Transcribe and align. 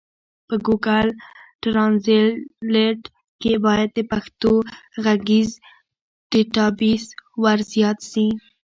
په 0.47 0.55
ګوګل 0.65 1.07
ټرانزلېټ 1.61 3.01
کي 3.41 3.53
بايد 3.63 3.89
د 3.95 3.99
پښتو 4.11 4.53
ږغيز 5.03 5.51
ډيټابيس 6.31 7.03
ورزيات 7.43 7.99
سي. 8.11 8.27